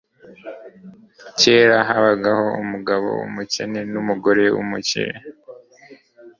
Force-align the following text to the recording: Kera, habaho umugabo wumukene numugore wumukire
Kera, 1.39 1.77
habaho 1.89 2.45
umugabo 2.63 3.07
wumukene 3.19 3.79
numugore 3.91 4.43
wumukire 4.55 5.13